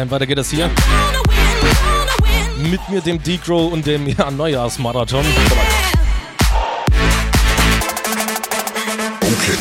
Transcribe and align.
Haustime. 0.00 0.10
Weiter 0.10 0.26
geht 0.26 0.38
das 0.38 0.50
hier. 0.50 0.70
Mit 2.58 2.88
mir, 2.88 3.00
dem 3.00 3.22
D-Grow 3.22 3.72
und 3.72 3.86
dem 3.86 4.06
ja, 4.06 4.30
Neujahrsmarathon. 4.30 5.24
Okay. 9.20 9.58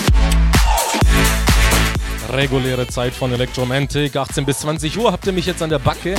Reguläre 2.32 2.88
Zeit 2.88 3.14
von 3.14 3.34
Electromantic, 3.34 4.16
18 4.16 4.46
bis 4.46 4.60
20 4.60 4.98
Uhr. 4.98 5.12
Habt 5.12 5.26
ihr 5.28 5.34
mich 5.34 5.46
jetzt 5.46 5.62
an 5.62 5.70
der 5.70 5.80
Backe? 5.80 6.16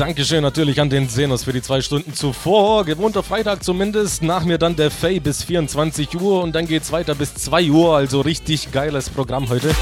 Dankeschön 0.00 0.40
natürlich 0.40 0.80
an 0.80 0.88
den 0.88 1.10
Zenos 1.10 1.44
für 1.44 1.52
die 1.52 1.60
zwei 1.60 1.82
Stunden 1.82 2.14
zuvor. 2.14 2.86
Gewohnter 2.86 3.22
Freitag 3.22 3.62
zumindest. 3.62 4.22
Nach 4.22 4.46
mir 4.46 4.56
dann 4.56 4.74
der 4.74 4.90
Fay 4.90 5.20
bis 5.20 5.44
24 5.44 6.18
Uhr 6.18 6.42
und 6.42 6.54
dann 6.54 6.66
geht's 6.66 6.90
weiter 6.90 7.14
bis 7.14 7.34
2 7.34 7.70
Uhr. 7.70 7.96
Also 7.96 8.22
richtig 8.22 8.72
geiles 8.72 9.10
Programm 9.10 9.50
heute. 9.50 9.74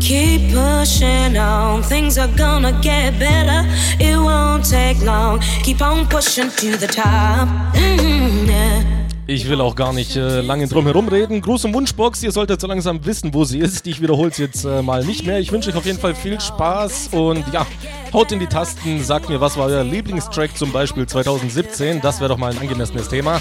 Keep 0.00 0.54
pushing 0.54 1.36
on, 1.36 1.82
things 1.82 2.16
are 2.16 2.30
gonna 2.38 2.72
get 2.80 3.18
better. 3.18 3.66
It 3.98 4.16
won't 4.16 4.64
take 4.66 5.04
long. 5.04 5.40
Keep 5.62 5.82
on 5.82 6.08
pushing 6.08 6.48
to 6.48 6.78
the 6.78 6.86
top. 6.86 7.48
Mm 7.74 7.98
-hmm, 7.98 8.48
yeah. 8.48 8.95
Ich 9.28 9.48
will 9.48 9.60
auch 9.60 9.74
gar 9.74 9.92
nicht 9.92 10.14
äh, 10.14 10.40
lange 10.40 10.68
drum 10.68 10.84
herum 10.84 11.08
reden. 11.08 11.40
Gruß 11.40 11.64
und 11.64 11.74
Wunschbox, 11.74 12.22
ihr 12.22 12.30
solltet 12.30 12.60
so 12.60 12.68
langsam 12.68 13.04
wissen, 13.04 13.34
wo 13.34 13.44
sie 13.44 13.58
ist. 13.58 13.84
Ich 13.88 14.00
wiederhole 14.00 14.30
es 14.30 14.38
jetzt 14.38 14.64
äh, 14.64 14.82
mal 14.82 15.04
nicht 15.04 15.26
mehr. 15.26 15.40
Ich 15.40 15.50
wünsche 15.50 15.70
euch 15.70 15.76
auf 15.76 15.84
jeden 15.84 15.98
Fall 15.98 16.14
viel 16.14 16.40
Spaß 16.40 17.08
und 17.10 17.44
ja, 17.52 17.66
haut 18.12 18.30
in 18.30 18.38
die 18.38 18.46
Tasten, 18.46 19.02
sagt 19.02 19.28
mir, 19.28 19.40
was 19.40 19.56
war 19.56 19.66
euer 19.66 19.82
Lieblingstrack 19.82 20.56
zum 20.56 20.70
Beispiel 20.70 21.06
2017. 21.06 22.00
Das 22.00 22.20
wäre 22.20 22.28
doch 22.28 22.36
mal 22.36 22.52
ein 22.52 22.58
angemessenes 22.58 23.08
Thema. 23.08 23.40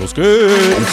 Los 0.00 0.12
geht's! 0.12 0.90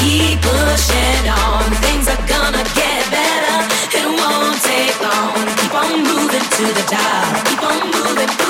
Keep 0.00 0.40
pushing 0.40 1.28
on, 1.28 1.70
things 1.82 2.08
are 2.08 2.16
gonna 2.26 2.64
get 2.74 3.04
better. 3.10 3.68
It 3.92 4.06
won't 4.06 4.56
take 4.62 4.98
long. 5.02 5.34
Keep 5.58 5.74
on 5.74 6.02
moving 6.04 6.40
to 6.40 6.64
the 6.72 6.84
top. 6.88 7.44
Keep 7.44 7.62
on 7.62 7.90
moving, 7.90 8.49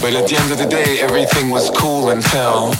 But 0.00 0.14
at 0.14 0.28
the 0.28 0.36
end 0.38 0.52
of 0.52 0.58
the 0.58 0.66
day, 0.66 1.00
everything 1.00 1.50
was 1.50 1.70
cool 1.70 2.10
until 2.10 2.70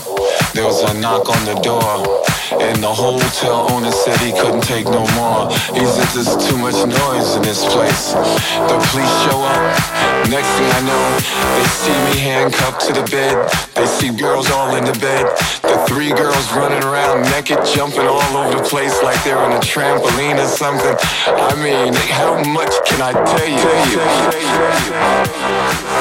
there 0.55 0.63
was 0.63 0.79
a 0.87 0.93
knock 0.99 1.27
on 1.27 1.43
the 1.43 1.59
door. 1.59 2.23
And 2.55 2.81
the 2.81 2.87
hotel 2.87 3.67
owner 3.69 3.91
said 3.91 4.17
he 4.23 4.31
couldn't 4.31 4.63
take 4.63 4.85
no 4.85 5.03
more. 5.19 5.51
He 5.75 5.83
said 5.83 6.07
there's 6.15 6.31
too 6.47 6.55
much 6.57 6.79
noise 6.79 7.35
in 7.35 7.43
this 7.43 7.67
place. 7.75 8.15
The 8.15 8.79
police 8.87 9.11
show 9.27 9.35
up. 9.35 9.59
Next 10.31 10.47
thing 10.55 10.71
I 10.71 10.79
know, 10.87 11.19
they 11.59 11.67
see 11.83 11.91
me 12.07 12.15
handcuffed 12.23 12.87
to 12.87 12.93
the 12.93 13.03
bed. 13.11 13.51
They 13.75 13.85
see 13.85 14.15
girls 14.15 14.49
all 14.49 14.73
in 14.75 14.85
the 14.85 14.95
bed. 15.03 15.27
The 15.61 15.75
three 15.91 16.15
girls 16.15 16.47
running 16.55 16.83
around 16.87 17.27
naked, 17.35 17.59
jumping 17.75 18.07
all 18.07 18.23
over 18.31 18.55
the 18.55 18.63
place 18.63 18.95
like 19.03 19.21
they're 19.25 19.39
on 19.39 19.51
a 19.51 19.59
trampoline 19.59 20.39
or 20.39 20.47
something. 20.47 20.95
I 21.27 21.51
mean, 21.59 21.93
how 22.15 22.39
much 22.47 22.71
can 22.87 23.03
I 23.03 23.11
tell 23.11 23.43
you? 23.43 23.59
said, 23.59 25.98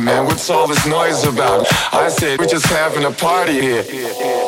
man? 0.00 0.24
What's 0.26 0.48
all 0.48 0.66
this 0.66 0.86
noise 0.86 1.24
about? 1.24 1.66
I 1.92 2.08
said, 2.08 2.38
we're 2.38 2.46
just 2.46 2.66
having 2.66 3.04
a 3.04 3.10
party 3.10 3.60
here. 3.60 4.41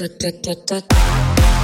da 0.00 0.08
da 0.18 0.30
da 0.42 0.54
da. 0.80 1.59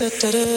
da 0.00 0.08
da 0.08 0.30
da. 0.32 0.49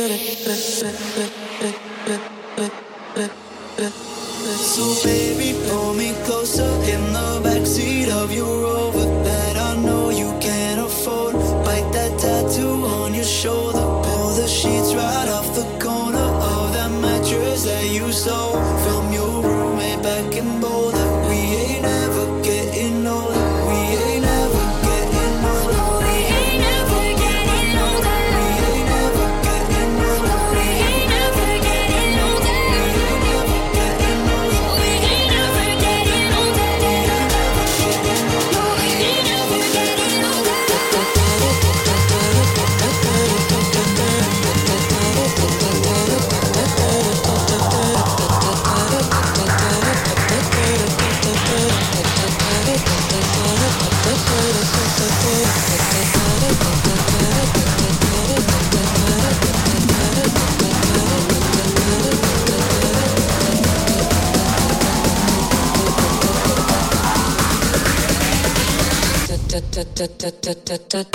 da 70.44 70.54
da 70.68 70.78
da 70.92 71.13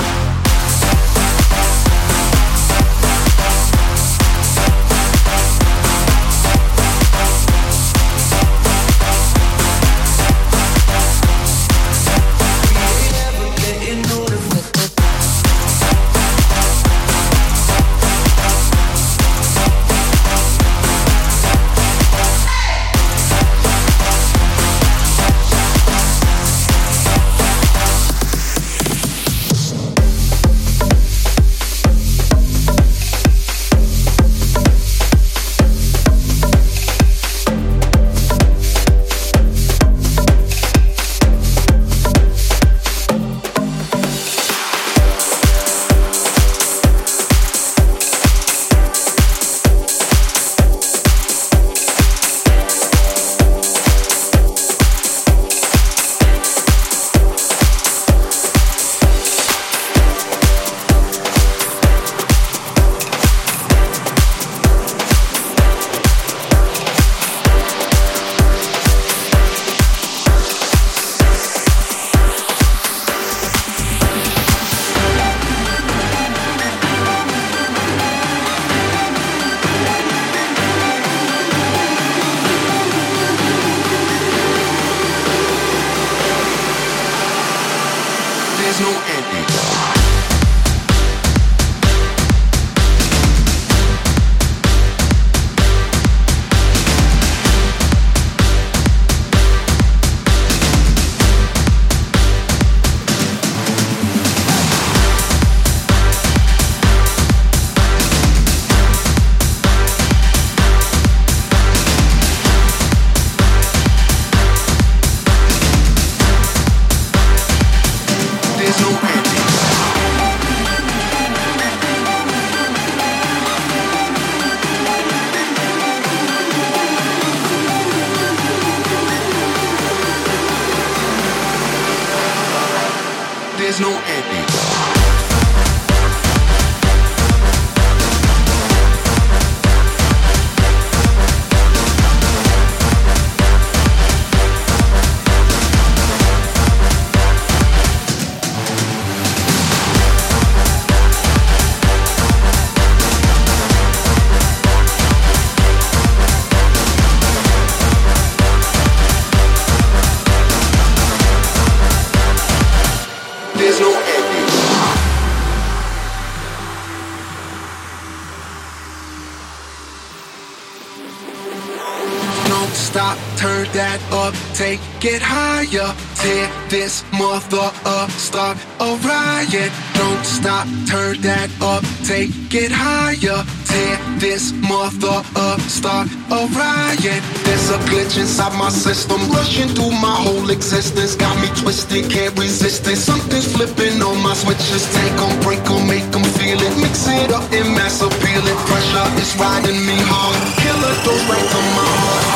mother 177.38 177.70
up, 177.86 178.10
start 178.10 178.58
a 178.80 178.96
riot. 179.06 179.70
Don't 179.94 180.24
stop, 180.24 180.66
turn 180.90 181.20
that 181.22 181.50
up, 181.62 181.84
take 182.02 182.34
it 182.50 182.72
higher. 182.72 183.44
Tear 183.62 183.94
this 184.18 184.50
mother 184.58 185.22
up, 185.36 185.60
start 185.60 186.08
a 186.34 186.40
riot. 186.58 187.22
There's 187.46 187.70
a 187.70 187.78
glitch 187.86 188.18
inside 188.18 188.54
my 188.58 188.70
system, 188.70 189.20
rushing 189.30 189.68
through 189.68 189.94
my 190.02 190.16
whole 190.26 190.50
existence. 190.50 191.14
Got 191.14 191.38
me 191.38 191.48
twisted, 191.54 192.10
can't 192.10 192.36
resist 192.38 192.88
it. 192.88 192.96
Something's 192.96 193.54
flipping 193.54 194.02
on 194.02 194.18
my 194.20 194.34
switches. 194.34 194.82
Take 194.90 195.14
them, 195.14 195.30
break 195.46 195.62
make 195.86 196.10
them 196.10 196.24
feel 196.38 196.58
it. 196.58 196.74
Mix 196.82 197.06
it 197.06 197.30
up 197.30 197.46
and 197.52 197.70
mass 197.70 198.02
appeal 198.02 198.44
it. 198.50 198.58
Pressure 198.66 199.08
is 199.22 199.30
riding 199.38 199.78
me 199.86 199.96
hard. 200.10 200.38
Killer 200.58 200.94
goes 201.06 201.22
right 201.30 201.48
to 201.54 201.60
my 201.78 201.86
heart. 202.02 202.26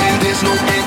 And 0.00 0.14
there's 0.22 0.42
no 0.42 0.52
antidote. 0.52 0.79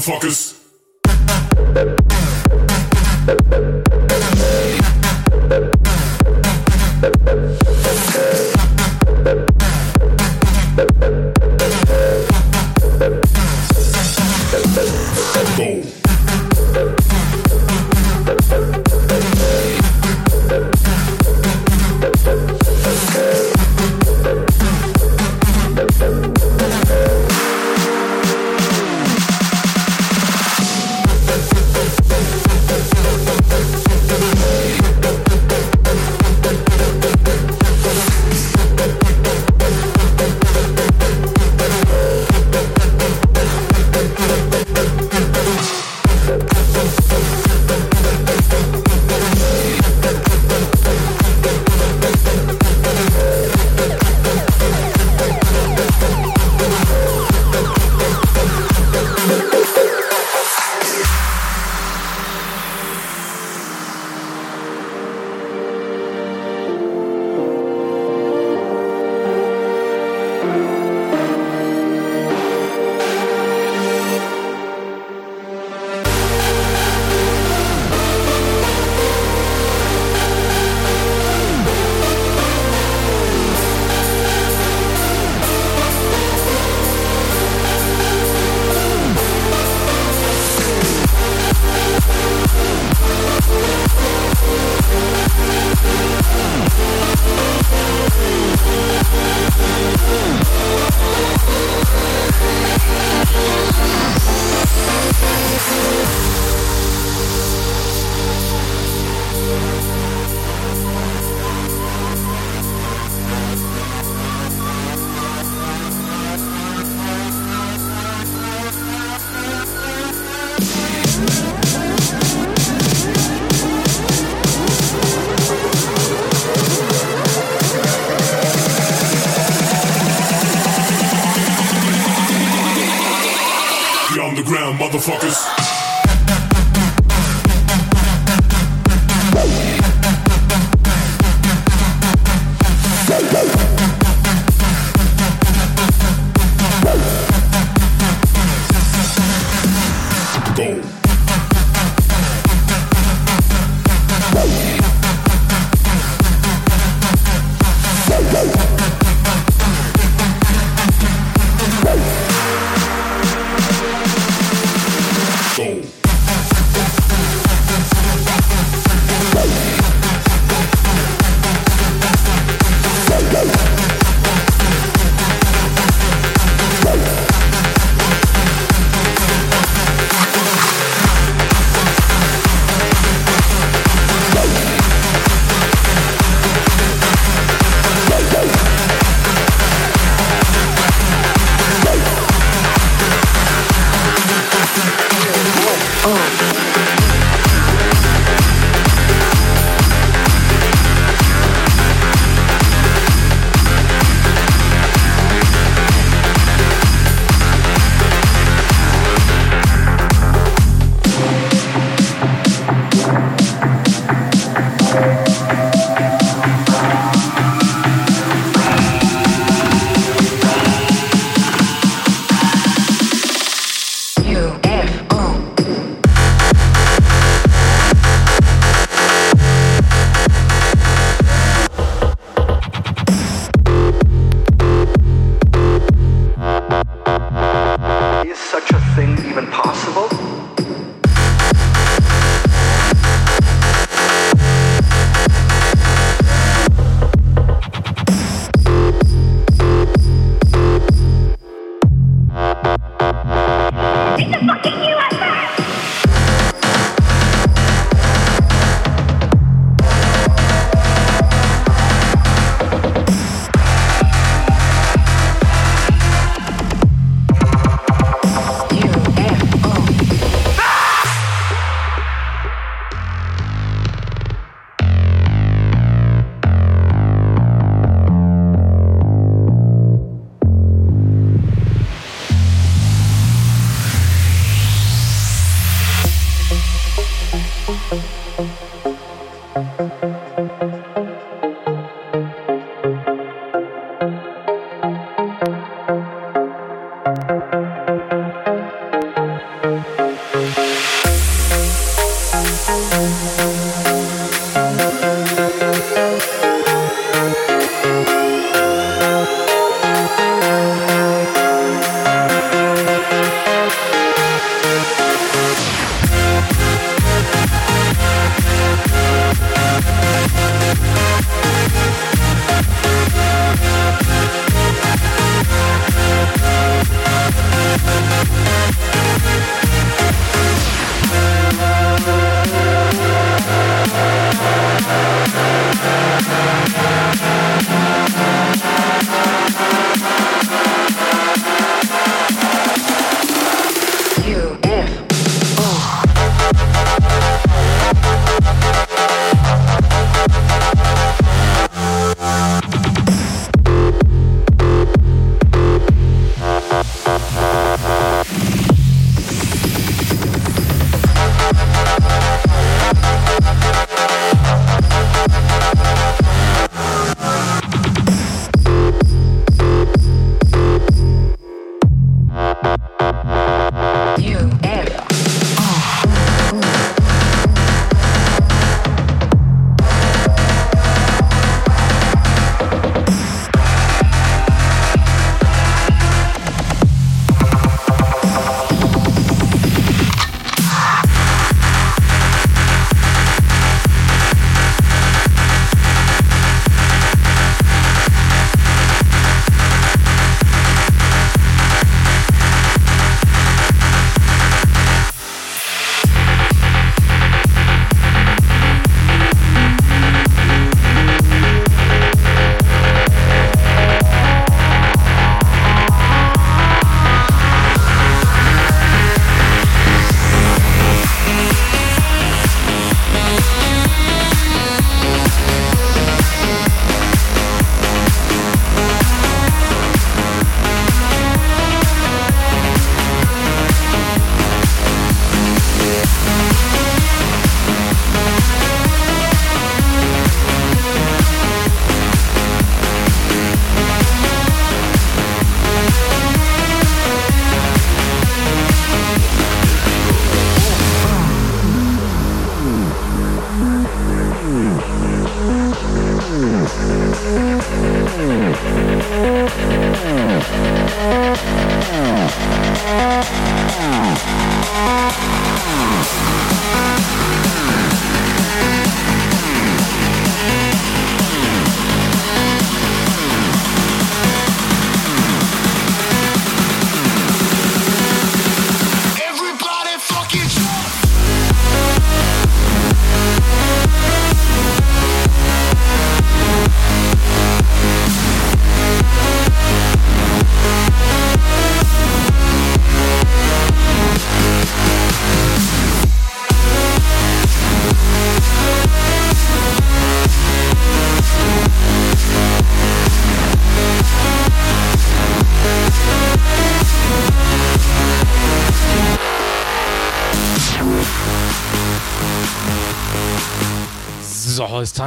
motherfuckers. 0.00 0.60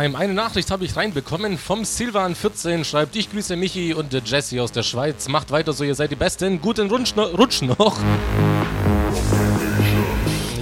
Time. 0.04 0.18
Eine 0.18 0.34
Nachricht 0.34 0.70
habe 0.70 0.84
ich 0.84 0.98
reinbekommen 0.98 1.58
vom 1.58 1.84
Silvan14. 1.84 2.84
Schreibt, 2.84 3.16
ich 3.16 3.32
grüße 3.32 3.56
Michi 3.56 3.94
und 3.94 4.14
Jesse 4.14 4.62
aus 4.62 4.74
der 4.74 4.84
Schweiz. 4.84 5.30
Macht 5.30 5.52
weiter 5.52 5.72
so, 5.72 5.86
ihr 5.86 5.96
seid 5.96 6.12
die 6.12 6.16
Besten. 6.16 6.60
Guten 6.60 6.90
Rutsch, 6.90 7.14
Rutsch 7.16 7.62
noch. 7.62 7.98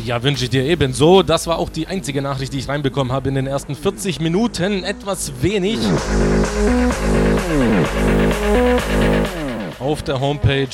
Ja, 0.05 0.21
wünsche 0.21 0.43
ich 0.43 0.51
dir 0.51 0.63
ebenso. 0.63 1.23
Das 1.23 1.47
war 1.47 1.57
auch 1.57 1.69
die 1.69 1.87
einzige 1.87 2.21
Nachricht, 2.21 2.53
die 2.53 2.59
ich 2.59 2.67
reinbekommen 2.67 3.11
habe 3.11 3.29
in 3.29 3.35
den 3.35 3.47
ersten 3.47 3.75
40 3.75 4.19
Minuten. 4.19 4.83
Etwas 4.83 5.31
wenig. 5.41 5.79
Auf 9.82 10.03
der 10.03 10.19
Homepage, 10.19 10.67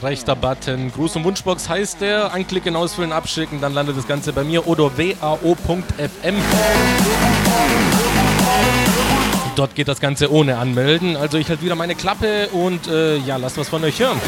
rechter 0.00 0.34
Button, 0.34 0.90
Gruß- 0.90 1.16
und 1.16 1.24
Wunschbox 1.24 1.68
heißt 1.68 2.00
der. 2.00 2.32
Anklicken, 2.32 2.76
ausfüllen, 2.76 3.12
abschicken, 3.12 3.60
dann 3.60 3.74
landet 3.74 3.98
das 3.98 4.08
Ganze 4.08 4.32
bei 4.32 4.42
mir 4.42 4.66
oder 4.66 4.96
wao.fm. 4.96 6.34
Dort 9.54 9.74
geht 9.74 9.86
das 9.86 10.00
Ganze 10.00 10.32
ohne 10.32 10.56
Anmelden. 10.56 11.14
Also 11.14 11.36
ich 11.36 11.50
halt 11.50 11.62
wieder 11.62 11.74
meine 11.74 11.94
Klappe 11.94 12.48
und 12.52 12.88
äh, 12.88 13.18
ja, 13.18 13.36
lasst 13.36 13.58
was 13.58 13.68
von 13.68 13.84
euch 13.84 14.00
hören. 14.00 14.18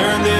Turn 0.00 0.22
this. 0.22 0.39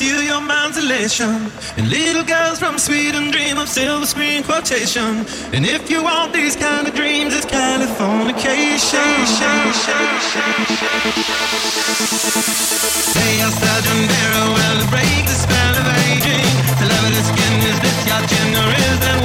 Steal 0.00 0.22
your 0.22 0.40
mind's 0.40 0.78
elation. 0.78 1.52
And 1.76 1.90
little 1.90 2.24
girls 2.24 2.58
from 2.58 2.78
Sweden 2.78 3.30
dream 3.30 3.58
of 3.58 3.68
silver 3.68 4.06
screen 4.06 4.42
quotation. 4.42 5.26
And 5.52 5.66
if 5.66 5.90
you 5.90 6.02
want 6.02 6.32
these 6.32 6.56
kind 6.56 6.88
of 6.88 6.94
dreams, 6.94 7.36
it's 7.36 7.44
Californication. 7.44 9.12
Say 13.12 13.32
our 13.44 13.52
Sergeant 13.60 14.04
Barrow 14.08 14.48
will 14.56 14.80
break 14.88 15.22
the 15.28 15.36
spell 15.44 15.74
of 15.80 15.86
aging. 16.08 16.48
The 16.80 16.86
level 16.94 17.12
of 17.20 17.24
skin 17.30 17.54
is 17.68 17.78
this 17.84 17.98
your 18.08 18.22
gender? 18.32 18.66
Is 18.88 19.19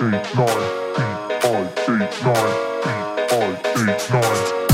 eight, 0.00 0.04
nine, 0.04 0.22
eight, 0.36 1.42
five, 1.42 1.78
eight, 1.88 2.22
nine, 2.22 2.46
eight, 2.86 3.30
five, 3.30 3.78
eight, 3.88 4.10
nine. 4.12 4.67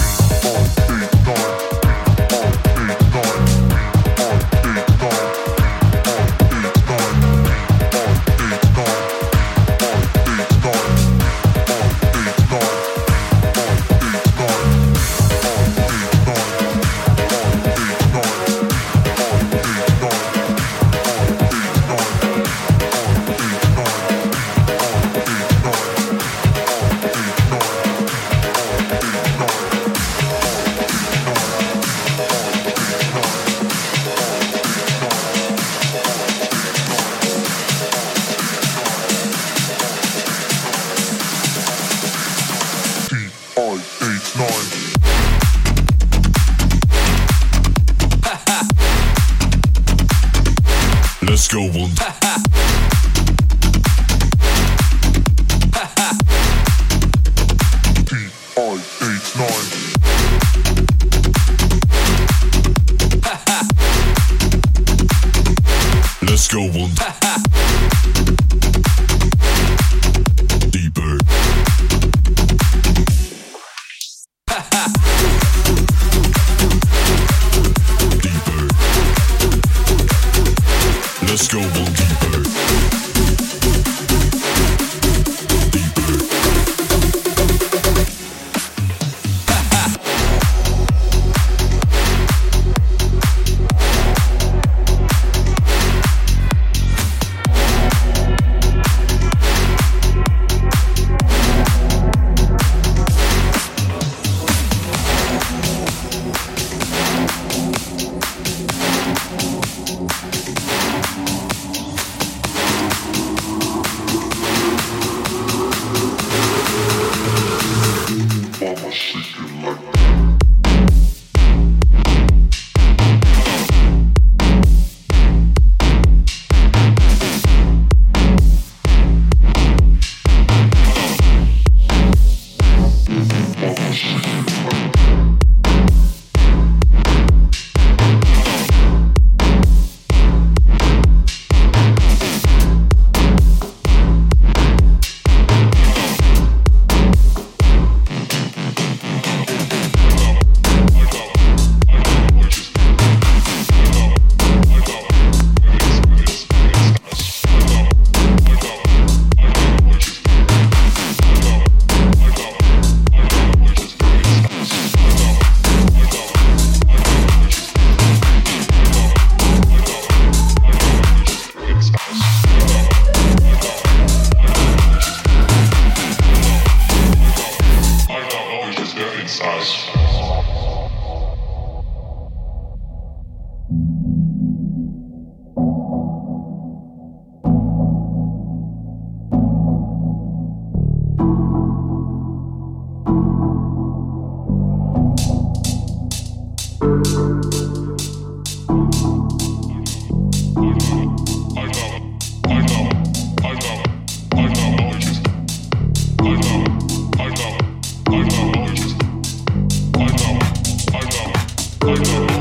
Take 211.85 212.34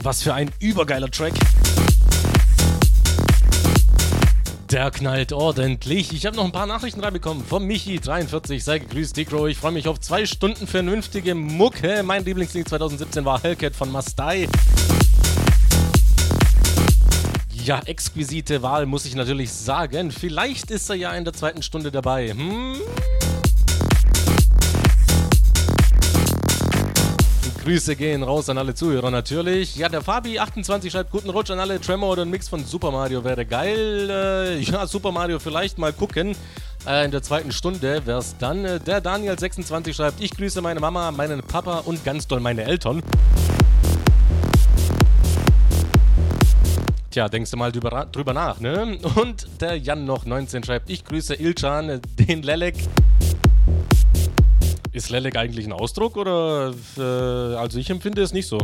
Haustime, 0.00 0.04
was 0.04 0.22
für 0.22 0.34
ein 0.34 0.50
übergeiler 0.60 1.10
Track. 1.10 1.34
Der 4.70 4.90
knallt 4.90 5.32
ordentlich. 5.32 6.12
Ich 6.12 6.26
habe 6.26 6.36
noch 6.36 6.44
ein 6.44 6.52
paar 6.52 6.66
Nachrichten 6.66 7.00
reinbekommen 7.00 7.44
vom 7.44 7.66
Michi43. 7.66 8.60
Sei 8.60 8.78
gegrüßt, 8.78 9.16
Dicro. 9.16 9.46
Ich 9.48 9.58
freue 9.58 9.72
mich 9.72 9.88
auf 9.88 9.98
zwei 10.00 10.26
Stunden 10.26 10.66
vernünftige 10.66 11.34
Mucke. 11.34 12.02
Mein 12.04 12.24
Lieblingslied 12.24 12.68
2017 12.68 13.24
war 13.24 13.42
Hellcat 13.42 13.74
von 13.74 13.90
Mastai. 13.90 14.48
Ja, 17.64 17.80
exquisite 17.84 18.62
Wahl, 18.62 18.86
muss 18.86 19.04
ich 19.04 19.14
natürlich 19.14 19.52
sagen. 19.52 20.12
Vielleicht 20.12 20.70
ist 20.70 20.88
er 20.88 20.96
ja 20.96 21.12
in 21.12 21.24
der 21.24 21.34
zweiten 21.34 21.62
Stunde 21.62 21.90
dabei. 21.90 22.30
Hm? 22.30 22.76
Grüße 27.70 27.94
gehen 27.94 28.24
raus 28.24 28.48
an 28.48 28.58
alle 28.58 28.74
Zuhörer 28.74 29.12
natürlich. 29.12 29.76
Ja, 29.76 29.88
der 29.88 30.02
Fabi28 30.02 30.90
schreibt 30.90 31.12
guten 31.12 31.30
Rutsch 31.30 31.52
an 31.52 31.60
alle. 31.60 31.80
Tremor 31.80 32.10
oder 32.10 32.22
ein 32.22 32.28
Mix 32.28 32.48
von 32.48 32.64
Super 32.64 32.90
Mario 32.90 33.22
wäre 33.22 33.46
geil. 33.46 34.10
Äh, 34.10 34.58
ja, 34.62 34.88
Super 34.88 35.12
Mario 35.12 35.38
vielleicht 35.38 35.78
mal 35.78 35.92
gucken. 35.92 36.34
Äh, 36.84 37.04
in 37.04 37.12
der 37.12 37.22
zweiten 37.22 37.52
Stunde 37.52 38.04
wäre 38.04 38.18
es 38.18 38.36
dann. 38.38 38.64
Äh, 38.64 38.80
der 38.80 39.00
Daniel26 39.00 39.94
schreibt, 39.94 40.20
ich 40.20 40.32
grüße 40.32 40.60
meine 40.60 40.80
Mama, 40.80 41.12
meinen 41.12 41.44
Papa 41.44 41.84
und 41.84 42.04
ganz 42.04 42.26
doll 42.26 42.40
meine 42.40 42.64
Eltern. 42.64 43.04
Tja, 47.12 47.28
denkst 47.28 47.52
du 47.52 47.56
mal 47.56 47.70
drüber, 47.70 48.34
nach, 48.34 48.58
ne? 48.58 48.98
Und 49.14 49.46
der 49.60 49.78
Jan 49.78 50.04
noch 50.04 50.24
19 50.24 50.64
schreibt, 50.64 50.90
ich 50.90 51.04
grüße 51.04 51.36
Ilchan, 51.36 51.88
äh, 51.88 52.00
den 52.18 52.42
Lelek. 52.42 52.74
Ist 55.00 55.08
Lelek 55.08 55.34
eigentlich 55.38 55.64
ein 55.64 55.72
Ausdruck 55.72 56.18
oder? 56.18 56.74
Äh, 56.98 57.00
also 57.56 57.78
ich 57.78 57.88
empfinde 57.88 58.20
es 58.20 58.34
nicht 58.34 58.46
so. 58.46 58.58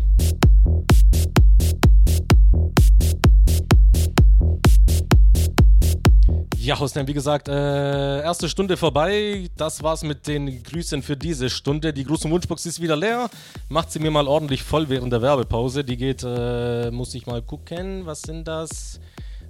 Ja, 6.58 6.78
Hostan, 6.78 7.08
wie 7.08 7.14
gesagt, 7.14 7.48
äh, 7.48 8.20
erste 8.20 8.50
Stunde 8.50 8.76
vorbei. 8.76 9.48
Das 9.56 9.82
war's 9.82 10.02
mit 10.02 10.26
den 10.26 10.62
Grüßen 10.62 11.02
für 11.02 11.16
diese 11.16 11.48
Stunde. 11.48 11.94
Die 11.94 12.04
große 12.04 12.28
Wunschbox 12.28 12.66
ist 12.66 12.82
wieder 12.82 12.96
leer. 12.96 13.30
Macht 13.70 13.90
sie 13.90 13.98
mir 13.98 14.10
mal 14.10 14.28
ordentlich 14.28 14.62
voll 14.62 14.90
während 14.90 15.14
der 15.14 15.22
Werbepause. 15.22 15.84
Die 15.84 15.96
geht, 15.96 16.22
äh, 16.22 16.90
muss 16.90 17.14
ich 17.14 17.26
mal 17.26 17.40
gucken, 17.40 18.04
was 18.04 18.20
sind 18.20 18.46
das? 18.46 19.00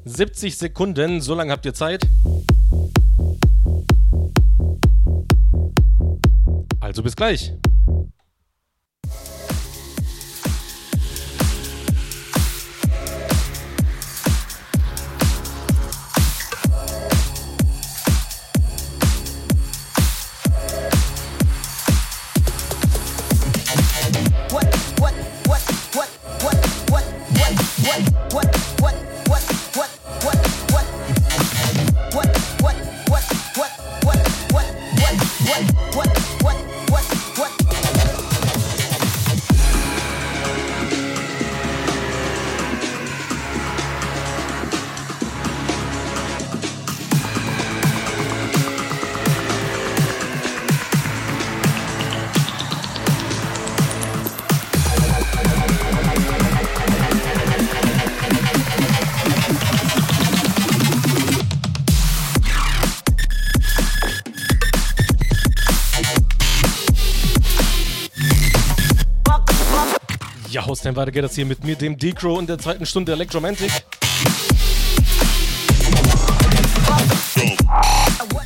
70 0.04 0.56
Sekunden, 0.56 1.20
so 1.20 1.34
lange 1.34 1.50
habt 1.50 1.66
ihr 1.66 1.74
Zeit. 1.74 2.06
Also 6.86 7.02
bis 7.02 7.16
gleich. 7.16 7.52
Dann 70.86 70.94
weiter 70.94 71.10
geht 71.10 71.24
das 71.24 71.34
hier 71.34 71.46
mit 71.46 71.64
mir, 71.64 71.74
dem 71.74 71.98
Decro 71.98 72.38
in 72.38 72.46
der 72.46 72.58
zweiten 72.58 72.86
Stunde 72.86 73.10
Electromantic. 73.10 73.72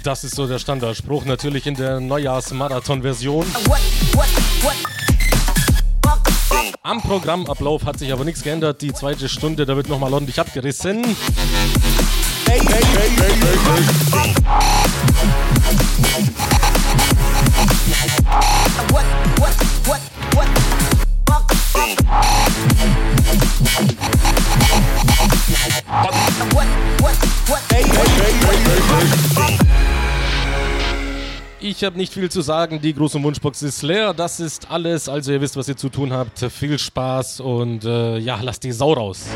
Das 0.02 0.24
ist 0.24 0.36
so 0.36 0.46
der 0.46 0.58
Standardspruch, 0.58 1.26
natürlich 1.26 1.66
in 1.66 1.74
der 1.74 2.00
Neujahrs-Marathon-Version. 2.00 3.44
Am 6.82 7.02
Programmablauf 7.02 7.84
hat 7.84 7.98
sich 7.98 8.10
aber 8.10 8.24
nichts 8.24 8.42
geändert. 8.42 8.80
Die 8.80 8.94
zweite 8.94 9.28
Stunde, 9.28 9.66
da 9.66 9.76
wird 9.76 9.90
nochmal 9.90 10.14
ordentlich 10.14 10.40
abgerissen. 10.40 11.04
Hey, 12.46 12.58
hey, 12.58 12.82
hey. 12.86 13.10
Ich 31.70 31.84
habe 31.84 31.96
nicht 31.96 32.12
viel 32.12 32.28
zu 32.28 32.40
sagen. 32.40 32.80
Die 32.80 32.92
große 32.92 33.22
Wunschbox 33.22 33.62
ist 33.62 33.82
leer. 33.82 34.12
Das 34.12 34.40
ist 34.40 34.68
alles. 34.72 35.08
Also 35.08 35.30
ihr 35.30 35.40
wisst, 35.40 35.56
was 35.56 35.68
ihr 35.68 35.76
zu 35.76 35.88
tun 35.88 36.12
habt. 36.12 36.40
Viel 36.50 36.76
Spaß 36.76 37.38
und 37.38 37.84
äh, 37.84 38.18
ja, 38.18 38.40
lasst 38.42 38.64
die 38.64 38.72
Sau 38.72 38.92
raus. 38.92 39.26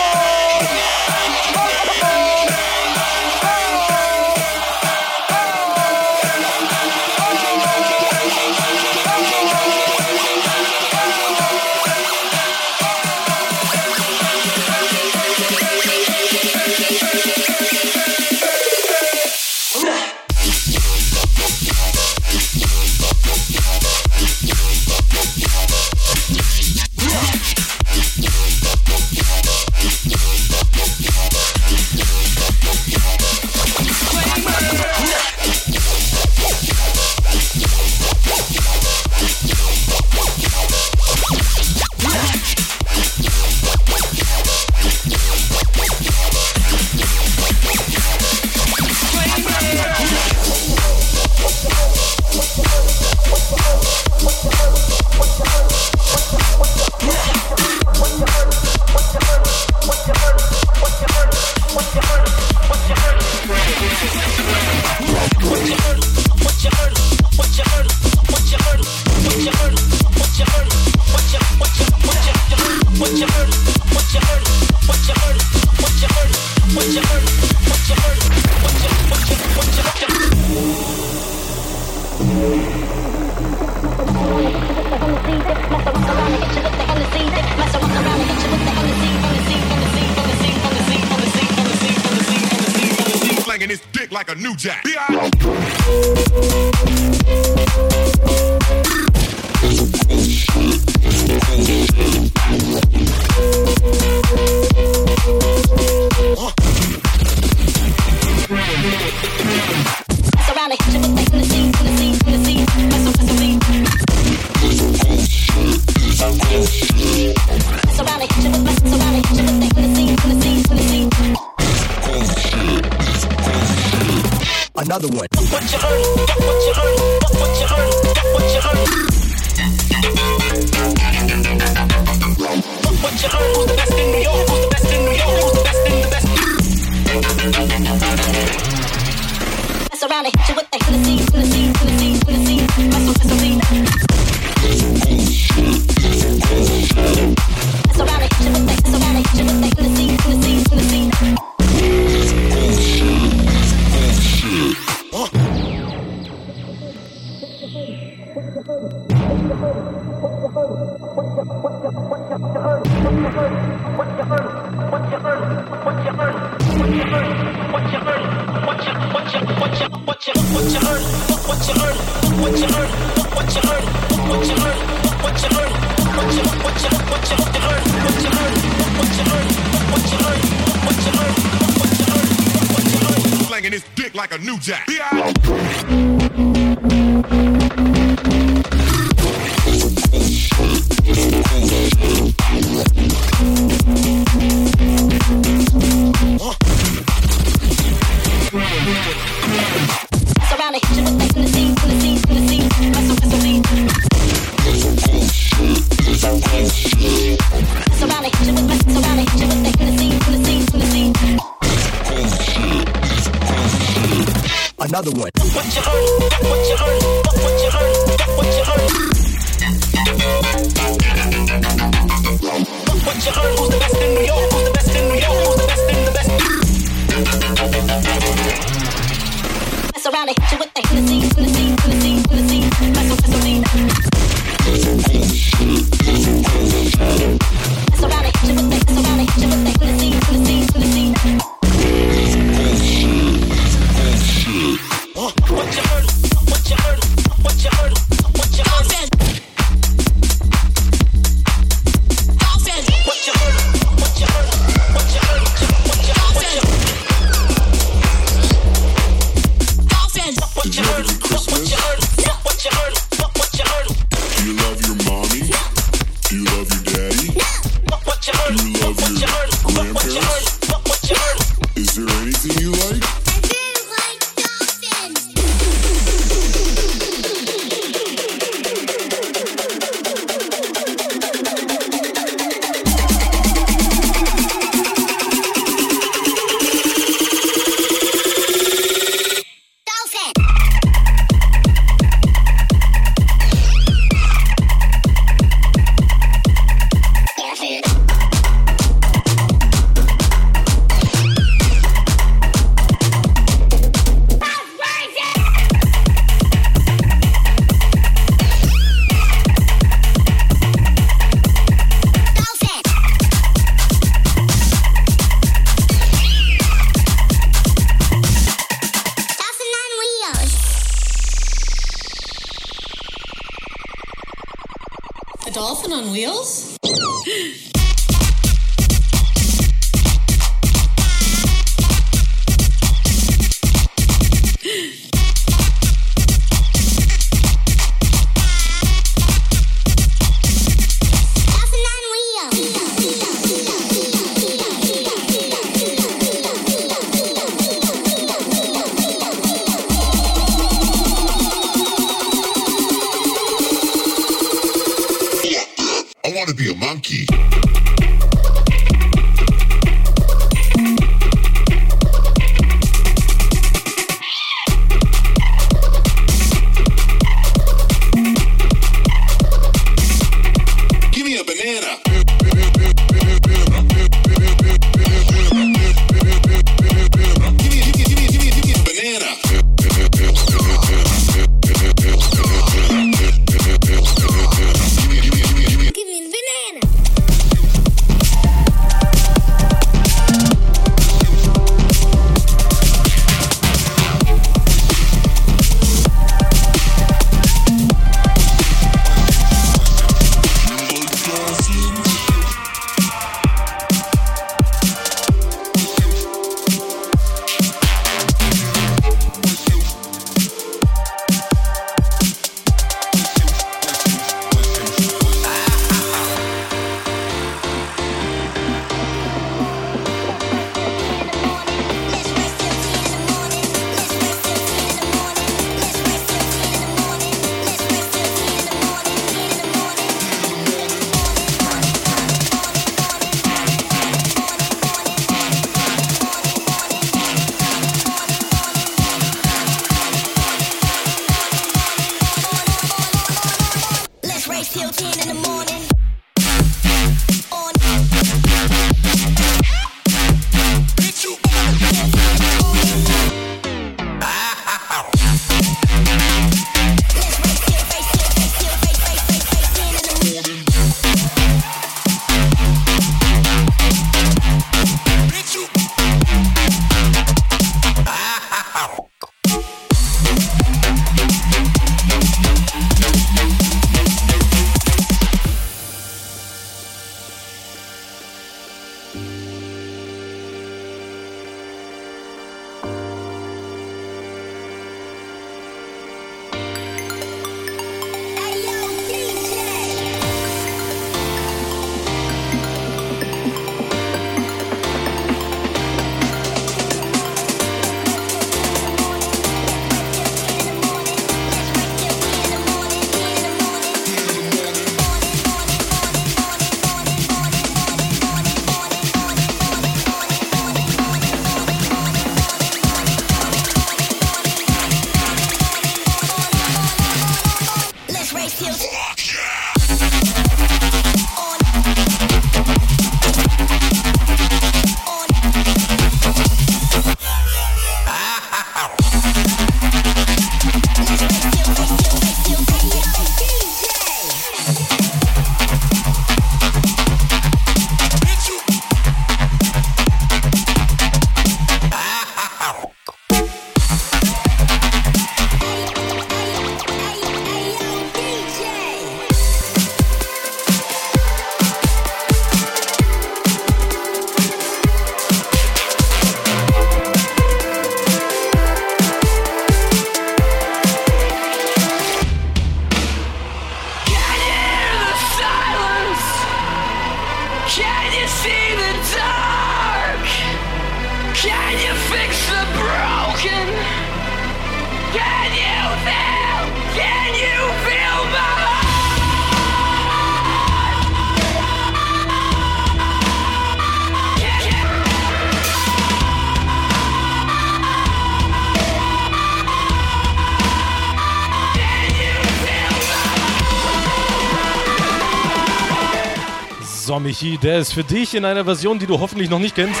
Michi, 597.20 597.58
der 597.58 597.78
ist 597.78 597.92
für 597.92 598.04
dich 598.04 598.34
in 598.34 598.44
einer 598.44 598.64
Version, 598.64 598.98
die 598.98 599.06
du 599.06 599.20
hoffentlich 599.20 599.48
noch 599.50 599.58
nicht 599.58 599.74
kennst. 599.74 600.00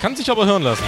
Kann 0.00 0.16
sich 0.16 0.30
aber 0.30 0.46
hören 0.46 0.62
lassen. 0.62 0.84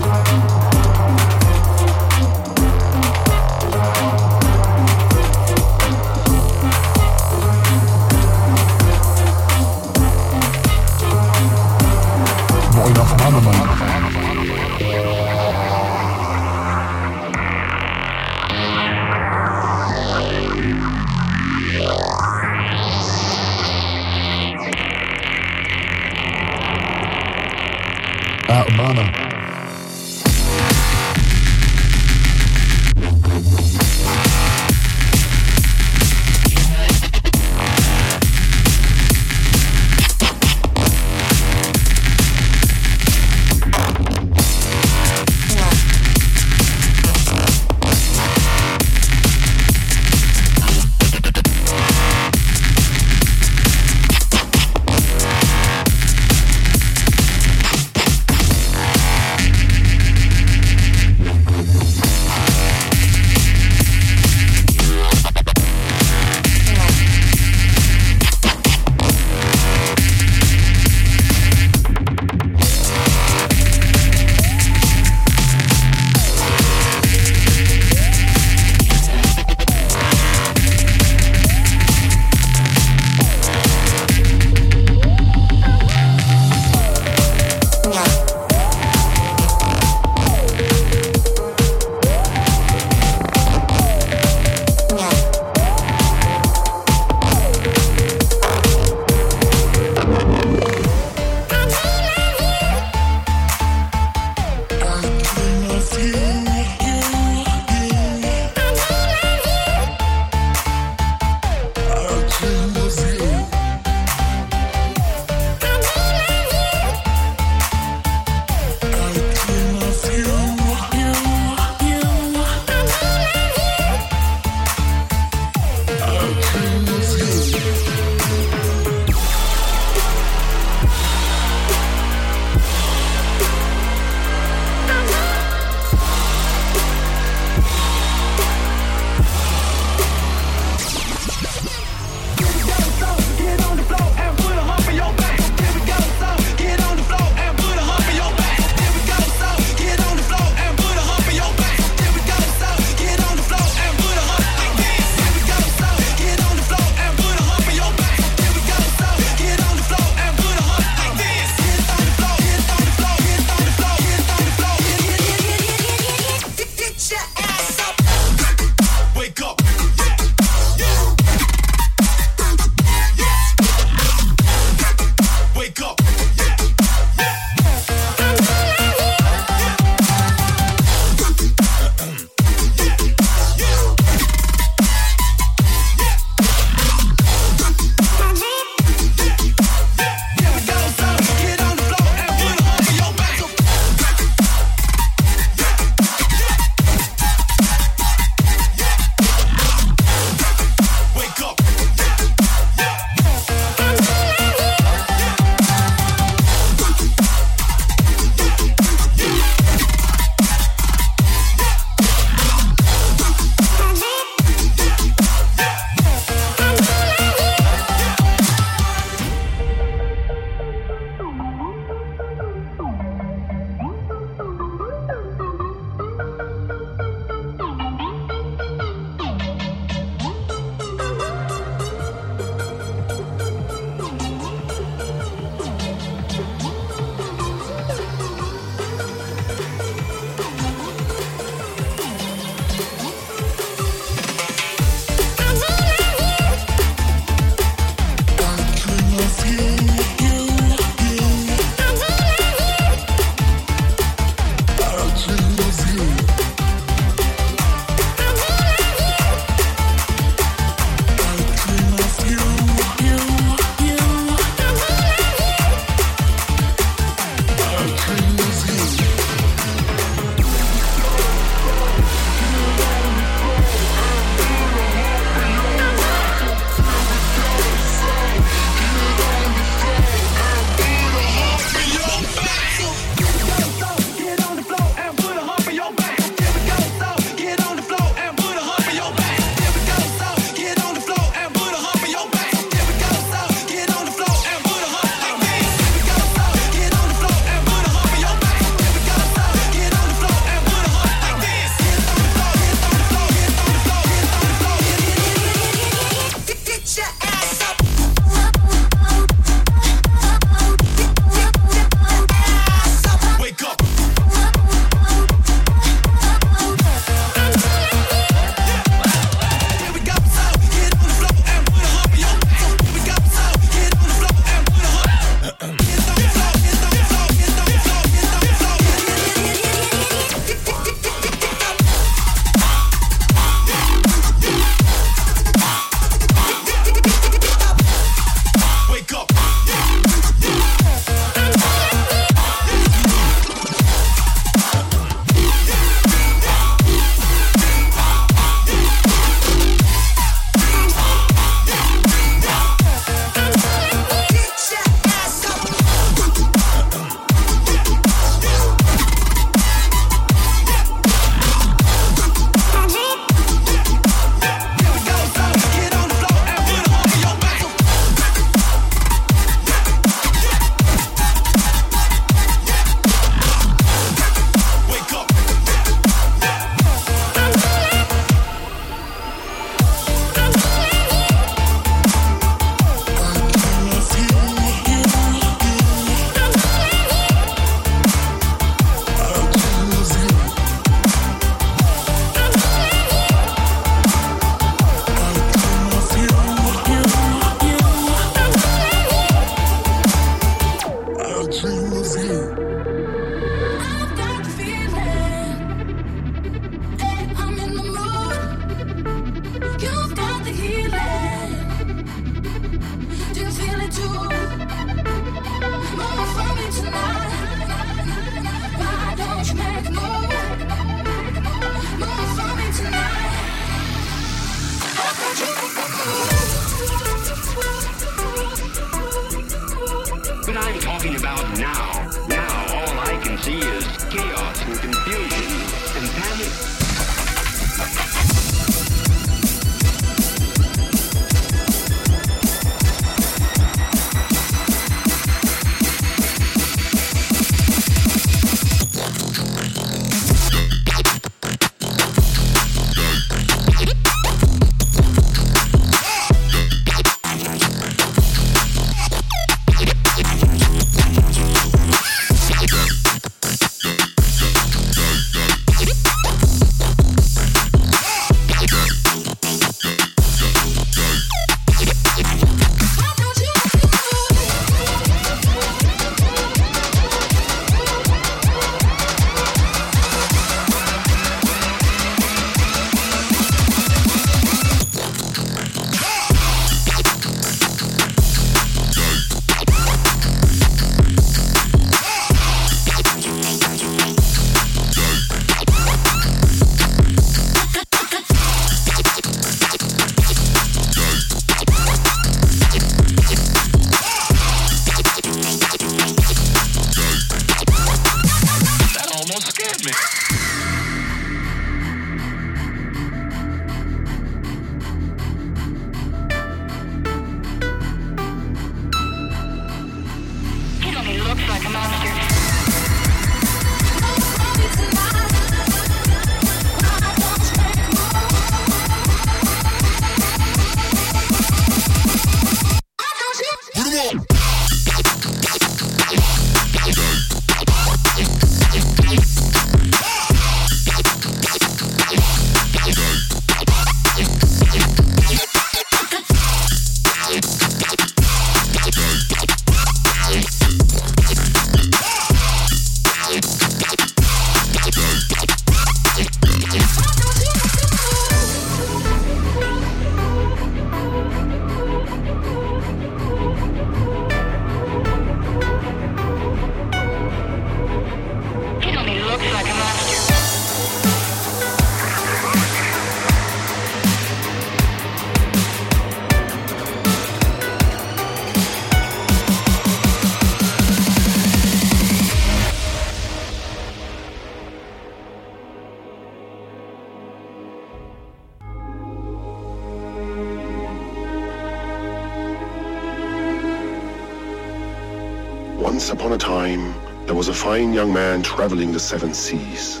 Young 597.92 598.12
man 598.12 598.42
traveling 598.42 598.92
the 598.92 599.00
seven 599.00 599.34
seas. 599.34 600.00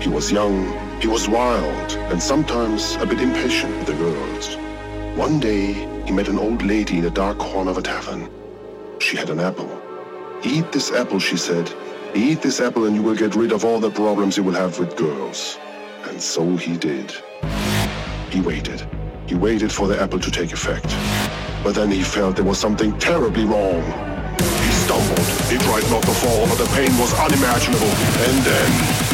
He 0.00 0.08
was 0.08 0.30
young, 0.30 1.00
he 1.00 1.08
was 1.08 1.28
wild, 1.28 1.92
and 2.10 2.22
sometimes 2.22 2.96
a 2.96 3.06
bit 3.06 3.20
impatient 3.20 3.76
with 3.78 3.86
the 3.86 3.94
girls. 3.94 4.56
One 5.16 5.40
day, 5.40 5.72
he 6.06 6.12
met 6.12 6.28
an 6.28 6.38
old 6.38 6.62
lady 6.62 6.98
in 6.98 7.04
a 7.04 7.10
dark 7.10 7.38
corner 7.38 7.70
of 7.70 7.78
a 7.78 7.82
tavern. 7.82 8.30
She 9.00 9.16
had 9.16 9.30
an 9.30 9.40
apple. 9.40 9.70
Eat 10.44 10.72
this 10.72 10.92
apple, 10.92 11.18
she 11.18 11.36
said. 11.36 11.72
Eat 12.14 12.42
this 12.42 12.60
apple 12.60 12.86
and 12.86 12.96
you 12.96 13.02
will 13.02 13.16
get 13.16 13.34
rid 13.34 13.52
of 13.52 13.64
all 13.64 13.80
the 13.80 13.90
problems 13.90 14.36
you 14.36 14.42
will 14.42 14.54
have 14.54 14.78
with 14.78 14.96
girls. 14.96 15.58
And 16.04 16.20
so 16.20 16.56
he 16.56 16.76
did. 16.76 17.12
He 18.30 18.40
waited. 18.40 18.88
He 19.26 19.34
waited 19.34 19.70
for 19.70 19.86
the 19.86 20.00
apple 20.00 20.20
to 20.20 20.30
take 20.30 20.52
effect. 20.52 20.86
But 21.62 21.74
then 21.74 21.90
he 21.90 22.02
felt 22.02 22.36
there 22.36 22.44
was 22.44 22.58
something 22.58 22.98
terribly 22.98 23.44
wrong. 23.44 24.09
He 25.50 25.58
tried 25.58 25.82
not 25.90 26.02
to 26.02 26.12
fall, 26.12 26.46
but 26.46 26.58
the 26.58 26.70
pain 26.76 26.96
was 26.96 27.12
unimaginable. 27.14 27.88
And 27.88 28.44
then... 28.44 29.09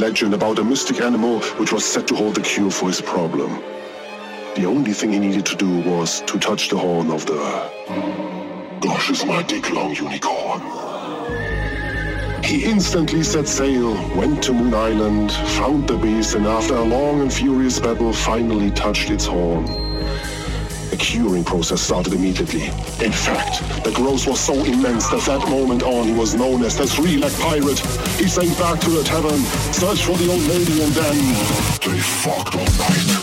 legend 0.00 0.32
about 0.32 0.58
a 0.58 0.64
mystic 0.64 0.98
animal 1.02 1.40
which 1.60 1.72
was 1.72 1.84
said 1.84 2.08
to 2.08 2.16
hold 2.16 2.34
the 2.34 2.40
cure 2.40 2.70
for 2.70 2.86
his 2.86 3.02
problem. 3.02 3.62
The 4.56 4.64
only 4.64 4.94
thing 4.94 5.12
he 5.12 5.18
needed 5.18 5.44
to 5.46 5.56
do 5.56 5.80
was 5.82 6.22
to 6.22 6.38
touch 6.38 6.70
the 6.70 6.78
horn 6.78 7.10
of 7.10 7.26
the... 7.26 7.38
Gosh, 8.80 9.10
is 9.10 9.26
my 9.26 9.42
dick 9.42 9.70
long 9.70 9.94
unicorn. 9.94 10.62
He 12.42 12.64
instantly 12.64 13.22
set 13.22 13.46
sail, 13.46 13.92
went 14.16 14.42
to 14.44 14.54
Moon 14.54 14.72
Island, 14.72 15.32
found 15.58 15.86
the 15.86 15.98
beast, 15.98 16.34
and 16.34 16.46
after 16.46 16.76
a 16.76 16.82
long 16.82 17.20
and 17.20 17.32
furious 17.32 17.78
battle, 17.78 18.14
finally 18.14 18.70
touched 18.70 19.10
its 19.10 19.26
horn. 19.26 19.89
Process 21.50 21.80
started 21.80 22.12
immediately. 22.12 22.66
In 23.04 23.10
fact, 23.10 23.82
the 23.82 23.90
growth 23.90 24.24
was 24.28 24.38
so 24.38 24.54
immense 24.54 25.08
that 25.08 25.22
that 25.22 25.48
moment 25.50 25.82
on 25.82 26.06
he 26.06 26.12
was 26.12 26.32
known 26.32 26.62
as 26.62 26.76
the 26.78 26.86
three-legged 26.86 27.40
pirate. 27.40 27.80
He 28.20 28.28
sank 28.28 28.56
back 28.56 28.78
to 28.82 28.90
the 28.90 29.02
tavern, 29.02 29.40
searched 29.72 30.04
for 30.04 30.16
the 30.16 30.30
old 30.30 30.42
lady, 30.42 30.80
and 30.80 30.92
then 30.92 31.16
they 31.82 31.98
fucked 31.98 32.54
all 32.54 32.60
night. 32.78 33.19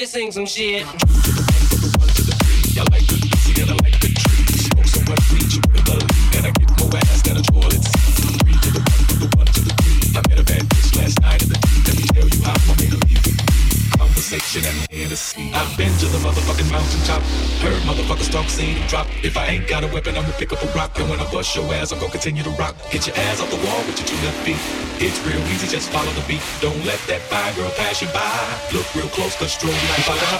to 0.00 0.06
sing 0.06 0.32
some 0.32 0.46
shit. 0.46 1.19
else 29.30 29.36
that's 29.36 29.56
true. 29.56 30.39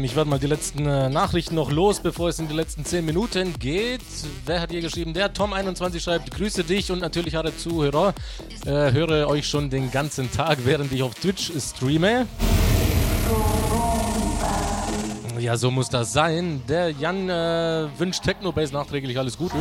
sein. 0.00 0.04
Ich 0.04 0.16
werde 0.16 0.30
mal 0.30 0.38
die 0.38 0.46
letzten 0.46 0.86
äh, 0.86 1.08
Nachrichten 1.08 1.54
noch 1.54 1.70
los, 1.70 2.00
bevor 2.00 2.28
es 2.28 2.38
in 2.38 2.48
die 2.48 2.54
letzten 2.54 2.84
10 2.84 3.04
Minuten 3.04 3.54
geht. 3.58 4.00
Wer 4.46 4.60
hat 4.60 4.70
hier 4.70 4.80
geschrieben? 4.80 5.14
Der 5.14 5.32
Tom21 5.32 6.00
schreibt, 6.00 6.30
grüße 6.30 6.64
dich 6.64 6.90
und 6.90 7.00
natürlich 7.00 7.36
alle 7.36 7.56
Zuhörer. 7.56 8.14
Äh, 8.64 8.92
höre 8.92 9.28
euch 9.28 9.46
schon 9.46 9.70
den 9.70 9.90
ganzen 9.90 10.30
Tag, 10.30 10.58
während 10.64 10.92
ich 10.92 11.02
auf 11.02 11.14
Twitch 11.14 11.52
streame. 11.58 12.26
Ja, 15.38 15.56
so 15.56 15.70
muss 15.70 15.88
das 15.88 16.12
sein. 16.12 16.62
Der 16.68 16.90
Jan 16.90 17.28
äh, 17.30 17.88
wünscht 17.98 18.22
Technobase 18.22 18.74
nachträglich 18.74 19.18
alles 19.18 19.38
Gute. 19.38 19.56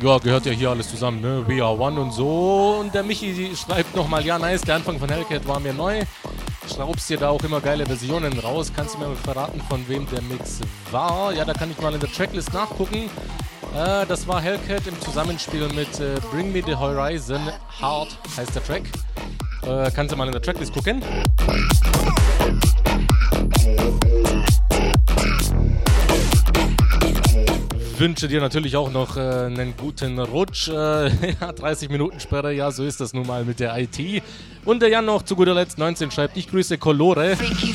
Ja, 0.00 0.16
gehört 0.18 0.46
ja 0.46 0.52
hier 0.52 0.70
alles 0.70 0.88
zusammen, 0.88 1.20
ne? 1.20 1.44
We 1.48 1.62
are 1.62 1.76
one 1.76 2.00
und 2.00 2.12
so. 2.12 2.78
Und 2.80 2.94
der 2.94 3.02
Michi 3.02 3.50
schreibt 3.56 3.96
nochmal, 3.96 4.24
ja, 4.24 4.38
nice, 4.38 4.62
der 4.62 4.76
Anfang 4.76 4.96
von 4.98 5.08
Hellcat 5.08 5.46
war 5.46 5.58
mir 5.58 5.74
neu 5.74 6.04
schraubst 6.78 7.10
dir 7.10 7.18
da 7.18 7.30
auch 7.30 7.42
immer 7.42 7.60
geile 7.60 7.84
Versionen 7.84 8.38
raus. 8.38 8.70
Kannst 8.74 8.94
du 8.94 8.98
mir 9.00 9.08
mal 9.08 9.16
verraten, 9.16 9.60
von 9.68 9.88
wem 9.88 10.08
der 10.10 10.22
Mix 10.22 10.60
war? 10.92 11.32
Ja, 11.32 11.44
da 11.44 11.52
kann 11.52 11.72
ich 11.72 11.80
mal 11.80 11.92
in 11.92 11.98
der 11.98 12.12
Tracklist 12.12 12.54
nachgucken. 12.54 13.10
Äh, 13.74 14.06
das 14.06 14.28
war 14.28 14.40
Hellcat 14.40 14.86
im 14.86 15.00
Zusammenspiel 15.00 15.66
mit 15.74 15.98
äh, 15.98 16.20
Bring 16.30 16.52
Me 16.52 16.62
the 16.64 16.76
Horizon 16.76 17.40
Hard, 17.82 18.16
heißt 18.36 18.54
der 18.54 18.62
Track. 18.62 18.84
Äh, 19.66 19.90
kannst 19.90 20.12
du 20.12 20.16
mal 20.16 20.26
in 20.26 20.32
der 20.32 20.40
Tracklist 20.40 20.72
gucken. 20.72 21.02
Wünsche 27.98 28.28
dir 28.28 28.40
natürlich 28.40 28.76
auch 28.76 28.90
noch 28.90 29.16
äh, 29.16 29.20
einen 29.20 29.74
guten 29.76 30.18
Rutsch. 30.18 30.68
Äh, 30.68 31.08
ja, 31.40 31.52
30 31.52 31.88
Minuten 31.90 32.20
Sperre, 32.20 32.52
ja, 32.52 32.70
so 32.70 32.84
ist 32.84 33.00
das 33.00 33.12
nun 33.12 33.26
mal 33.26 33.44
mit 33.44 33.60
der 33.60 33.76
IT. 33.78 34.22
Und 34.64 34.80
der 34.80 34.88
Jan 34.88 35.04
noch 35.04 35.22
zu 35.22 35.36
guter 35.36 35.54
Letzt 35.54 35.78
19 35.78 36.10
schreibt, 36.10 36.36
ich 36.36 36.50
grüße 36.50 36.78
Colore. 36.78 37.36
Freaky, 37.36 37.74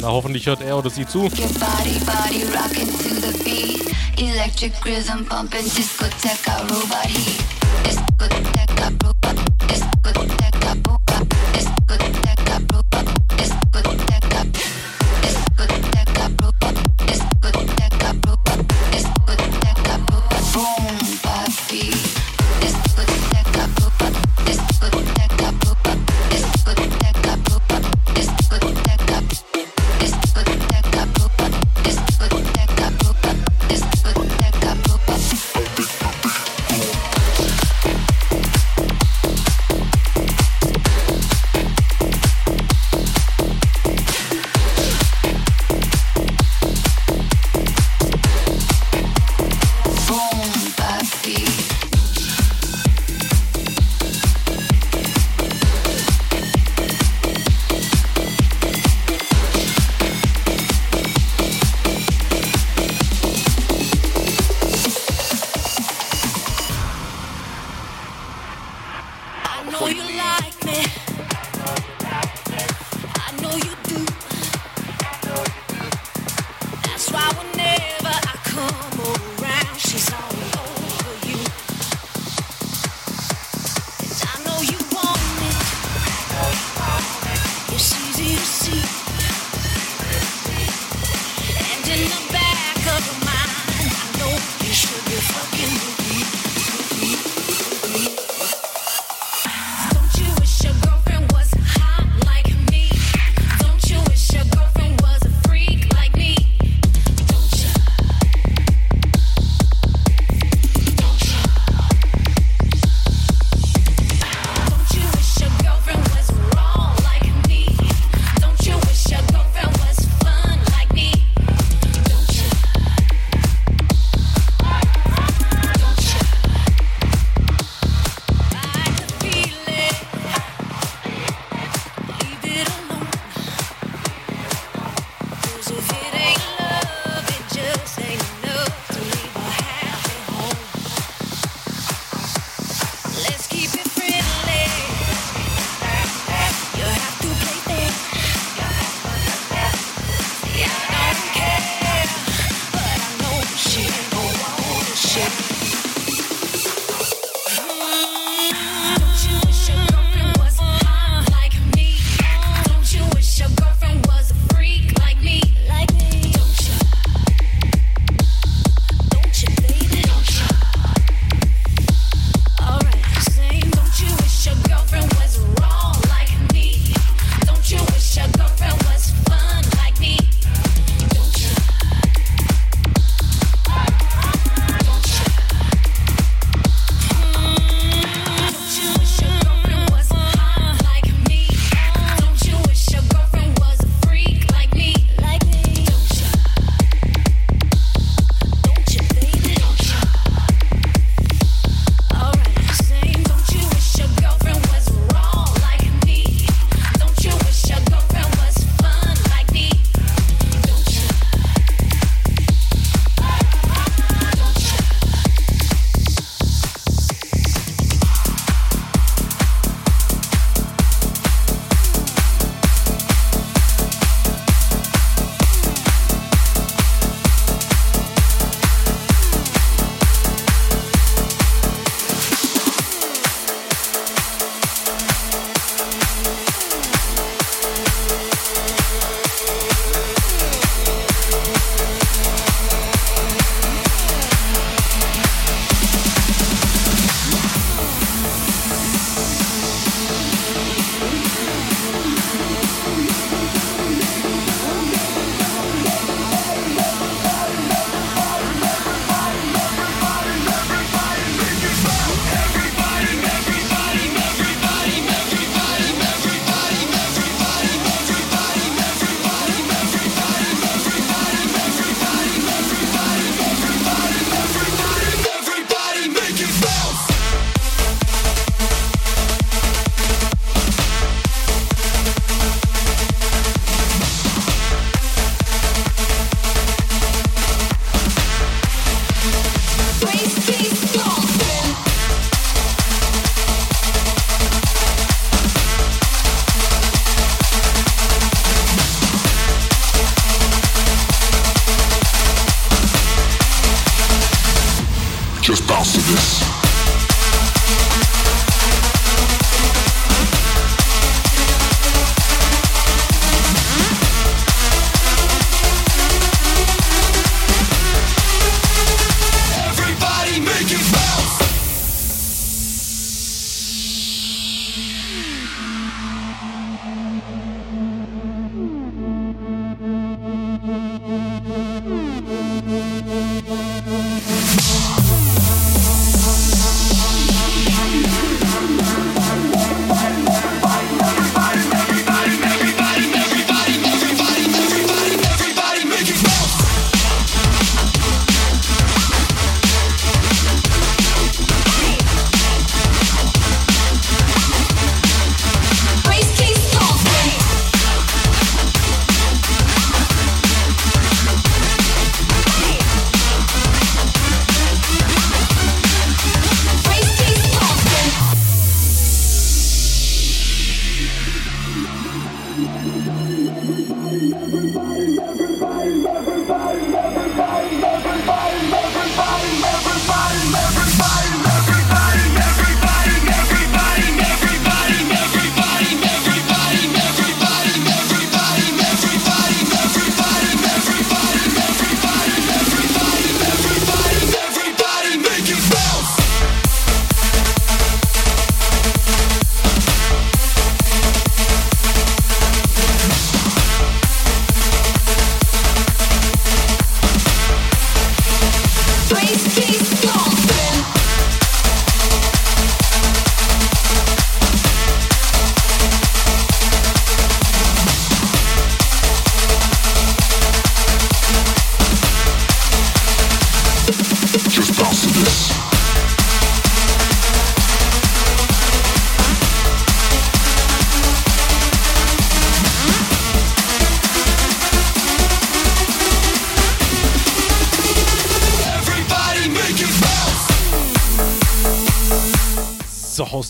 Na, 0.00 0.08
hoffentlich 0.08 0.46
hört 0.46 0.62
er 0.62 0.78
oder 0.78 0.90
sie 0.90 1.06
zu. 1.06 1.22
Body, 1.22 1.98
body, 2.04 2.44
Electric 4.20 4.72
rhythm 4.84 5.24
pumping, 5.24 5.64
discoteca, 5.64 6.62
robot 6.62 7.06
heat. 7.06 7.38
Discoteca, 7.84 8.90
robot, 9.04 9.36
discoteca, 9.70 10.74
robot, 10.86 10.97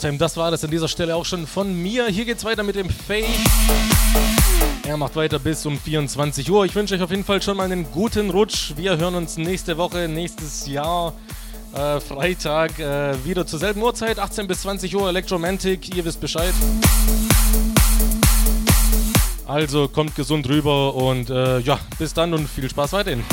Haustime. 0.08 0.18
Das 0.18 0.36
war 0.36 0.50
das 0.50 0.64
an 0.64 0.70
dieser 0.70 0.88
Stelle 0.88 1.14
auch 1.16 1.24
schon 1.24 1.46
von 1.46 1.74
mir. 1.74 2.06
Hier 2.06 2.24
geht's 2.24 2.44
weiter 2.44 2.62
mit 2.62 2.76
dem 2.76 2.88
Faye. 2.88 3.26
Er 4.86 4.96
macht 4.96 5.16
weiter 5.16 5.38
bis 5.38 5.66
um 5.66 5.78
24 5.78 6.50
Uhr. 6.50 6.64
Ich 6.64 6.74
wünsche 6.74 6.94
euch 6.94 7.02
auf 7.02 7.10
jeden 7.10 7.24
Fall 7.24 7.42
schon 7.42 7.56
mal 7.56 7.64
einen 7.64 7.90
guten 7.92 8.30
Rutsch. 8.30 8.72
Wir 8.76 8.96
hören 8.96 9.14
uns 9.14 9.36
nächste 9.36 9.76
Woche, 9.76 10.08
nächstes 10.08 10.66
Jahr, 10.66 11.12
äh, 11.74 12.00
Freitag, 12.00 12.78
äh, 12.78 13.22
wieder 13.24 13.46
zur 13.46 13.58
selben 13.58 13.82
Uhrzeit, 13.82 14.18
18 14.18 14.46
bis 14.46 14.62
20 14.62 14.96
Uhr, 14.96 15.08
Electromantic. 15.08 15.94
Ihr 15.94 16.04
wisst 16.04 16.20
Bescheid. 16.20 16.54
Also 19.46 19.88
kommt 19.88 20.14
gesund 20.14 20.48
rüber 20.48 20.94
und 20.94 21.30
äh, 21.30 21.58
ja, 21.60 21.78
bis 21.98 22.14
dann 22.14 22.32
und 22.34 22.48
viel 22.48 22.68
Spaß 22.68 22.92
weiterhin. 22.92 23.24